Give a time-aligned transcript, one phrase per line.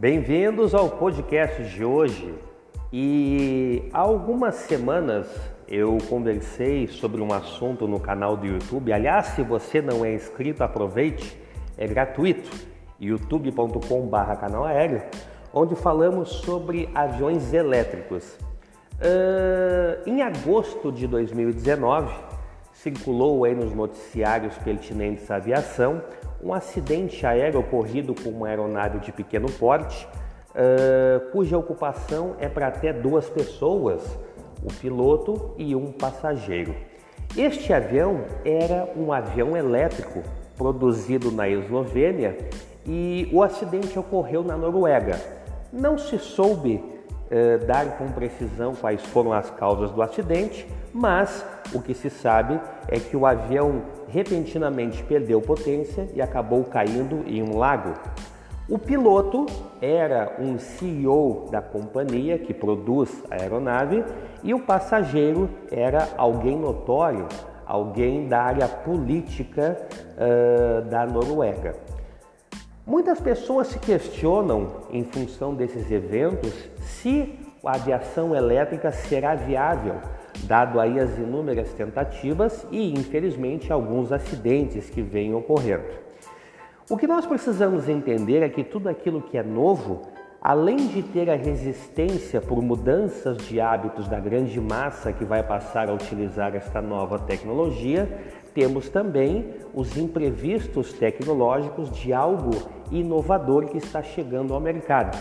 [0.00, 2.34] Bem-vindos ao podcast de hoje.
[2.90, 5.26] E há algumas semanas
[5.68, 8.94] eu conversei sobre um assunto no canal do YouTube.
[8.94, 11.38] Aliás, se você não é inscrito, aproveite,
[11.76, 12.50] é gratuito.
[12.98, 15.02] youtube.com/barra canal aéreo,
[15.52, 18.38] onde falamos sobre aviões elétricos.
[19.02, 22.10] Uh, em agosto de 2019,
[22.82, 26.02] circulou aí nos noticiários pertinentes à aviação
[26.42, 30.08] um acidente aéreo ocorrido com uma aeronave de pequeno porte,
[30.50, 34.02] uh, cuja ocupação é para até duas pessoas,
[34.62, 36.74] o piloto e um passageiro.
[37.36, 40.22] Este avião era um avião elétrico
[40.56, 42.36] produzido na Eslovênia
[42.86, 45.20] e o acidente ocorreu na Noruega.
[45.70, 46.82] Não se soube
[47.30, 52.60] uh, dar com precisão quais foram as causas do acidente, mas o que se sabe
[52.88, 57.94] é que o avião repentinamente perdeu potência e acabou caindo em um lago.
[58.68, 59.46] O piloto
[59.82, 64.04] era um CEO da companhia que produz a aeronave
[64.44, 67.26] e o passageiro era alguém notório,
[67.66, 69.76] alguém da área política
[70.16, 71.74] uh, da Noruega.
[72.86, 79.96] Muitas pessoas se questionam, em função desses eventos, se a aviação elétrica será viável
[80.44, 85.84] dado aí as inúmeras tentativas e, infelizmente, alguns acidentes que vêm ocorrendo.
[86.88, 90.02] O que nós precisamos entender é que tudo aquilo que é novo,
[90.40, 95.88] além de ter a resistência por mudanças de hábitos da grande massa que vai passar
[95.88, 98.08] a utilizar esta nova tecnologia,
[98.54, 102.50] temos também os imprevistos tecnológicos de algo
[102.90, 105.16] inovador que está chegando ao mercado.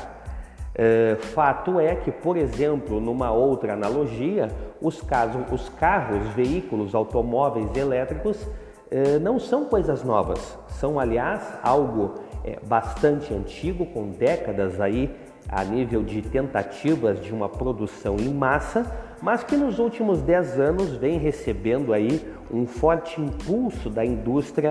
[0.75, 4.49] É, fato é que, por exemplo, numa outra analogia,
[4.81, 8.47] os, casos, os carros, veículos, automóveis elétricos
[8.89, 15.13] é, não são coisas novas, são, aliás, algo é, bastante antigo, com décadas aí
[15.51, 18.85] a nível de tentativas de uma produção em massa,
[19.21, 24.69] mas que nos últimos 10 anos vem recebendo aí um forte impulso da indústria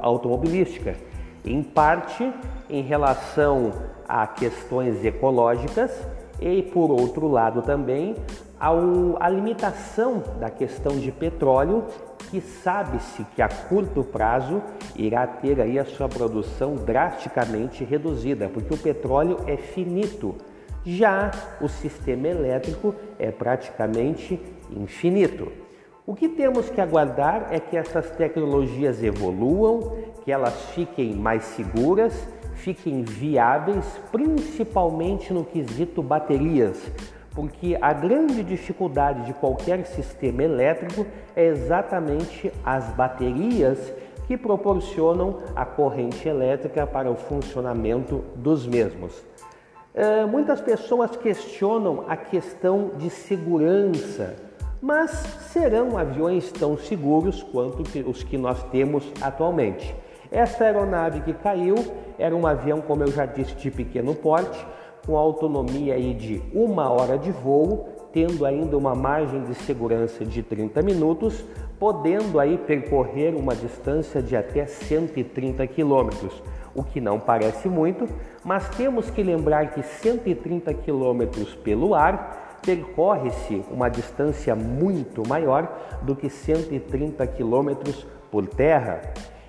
[0.00, 0.96] automobilística,
[1.44, 2.30] em parte
[2.68, 3.72] em relação
[4.08, 5.90] a questões ecológicas
[6.40, 8.14] e, por outro lado, também
[8.58, 8.78] ao,
[9.20, 11.84] a limitação da questão de petróleo,
[12.30, 14.62] que sabe-se que a curto prazo
[14.96, 20.34] irá ter aí a sua produção drasticamente reduzida, porque o petróleo é finito.
[20.84, 21.30] Já
[21.60, 24.40] o sistema elétrico é praticamente
[24.70, 25.50] infinito.
[26.06, 32.12] O que temos que aguardar é que essas tecnologias evoluam, que elas fiquem mais seguras
[32.64, 36.80] fiquem viáveis, principalmente no quesito baterias,
[37.34, 43.92] porque a grande dificuldade de qualquer sistema elétrico é exatamente as baterias
[44.26, 49.12] que proporcionam a corrente elétrica para o funcionamento dos mesmos.
[49.94, 54.36] Uh, muitas pessoas questionam a questão de segurança,
[54.80, 55.10] mas
[55.52, 59.94] serão aviões tão seguros quanto os que nós temos atualmente?
[60.34, 61.76] Essa aeronave que caiu
[62.18, 64.66] era um avião, como eu já disse, de pequeno porte,
[65.06, 70.42] com autonomia aí de uma hora de voo, tendo ainda uma margem de segurança de
[70.42, 71.44] 30 minutos,
[71.78, 76.42] podendo aí percorrer uma distância de até 130 quilômetros,
[76.74, 78.08] o que não parece muito,
[78.44, 86.16] mas temos que lembrar que 130 quilômetros pelo ar percorre-se uma distância muito maior do
[86.16, 89.00] que 130 quilômetros por terra.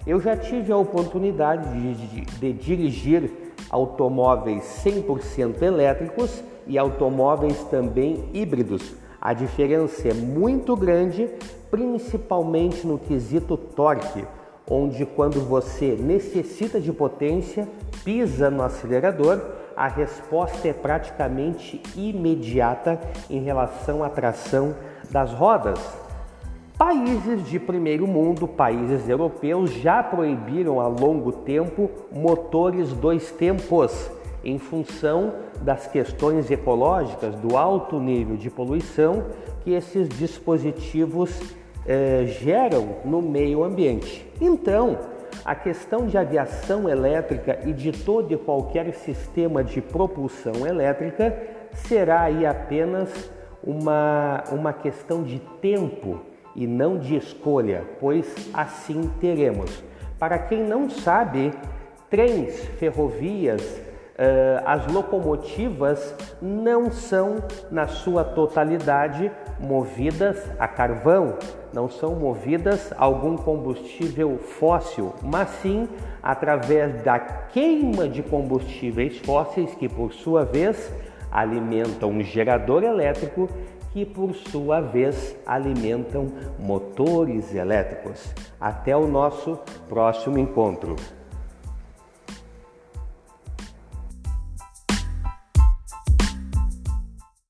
[0.05, 3.31] Eu já tive a oportunidade de, de, de dirigir
[3.71, 8.93] automóveis 100% elétricos e automóveis também híbridos.
[9.19, 11.27] A diferença é muito grande,
[11.71, 14.23] principalmente no quesito torque,
[14.69, 17.67] onde quando você necessita de potência,
[18.03, 19.41] pisa no acelerador,
[19.75, 24.75] a resposta é praticamente imediata em relação à tração
[25.09, 26.04] das rodas.
[26.77, 34.11] Países de primeiro mundo, países europeus, já proibiram há longo tempo motores dois tempos,
[34.43, 39.23] em função das questões ecológicas, do alto nível de poluição
[39.63, 41.55] que esses dispositivos
[41.87, 44.29] eh, geram no meio ambiente.
[44.41, 44.99] Então,
[45.45, 52.23] a questão de aviação elétrica e de todo e qualquer sistema de propulsão elétrica será
[52.23, 53.31] aí apenas
[53.63, 59.84] uma, uma questão de tempo e não de escolha, pois assim teremos.
[60.17, 61.53] Para quem não sabe,
[62.09, 63.81] trens, ferrovias,
[64.63, 67.35] as locomotivas não são,
[67.69, 69.29] na sua totalidade,
[69.59, 71.37] movidas a carvão,
[71.73, 75.90] não são movidas a algum combustível fóssil, mas sim
[76.23, 80.93] através da queima de combustíveis fósseis que, por sua vez,
[81.29, 83.49] alimentam um gerador elétrico
[83.95, 88.25] que, por sua vez, alimentam motores elétricos.
[88.59, 89.57] Até o nosso
[89.87, 90.97] próximo encontro.